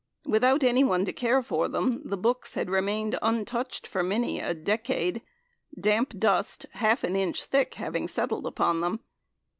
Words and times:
Without 0.25 0.63
anyone 0.63 1.05
to 1.05 1.13
care 1.13 1.43
for 1.43 1.67
them, 1.67 2.01
the 2.03 2.17
books 2.17 2.55
had 2.55 2.71
remained 2.71 3.19
untouched 3.21 3.85
for 3.85 4.01
many 4.01 4.39
a 4.39 4.55
decade 4.55 5.21
damp 5.79 6.17
dust, 6.17 6.65
half 6.71 7.03
an 7.03 7.15
inch 7.15 7.43
thick, 7.43 7.75
having 7.75 8.07
settled 8.07 8.47
upon 8.47 8.81
them! 8.81 9.01